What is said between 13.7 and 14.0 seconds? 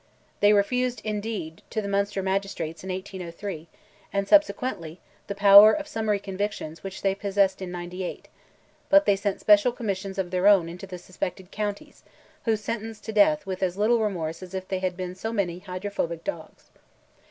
little